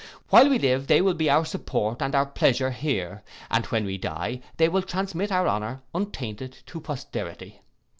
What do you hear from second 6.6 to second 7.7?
to posterity.